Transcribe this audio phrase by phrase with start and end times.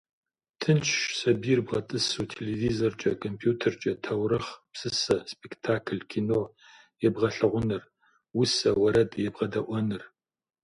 [0.59, 6.41] Тыншщ сабийр бгъэтӏысу телевизоркӏэ, компьютеркӏэ таурыхъ, псысэ, спектакль, кино
[7.07, 7.83] ебгъэплъыныр,
[8.41, 10.03] усэ, уэрэд ебгъэдэӏуэныр.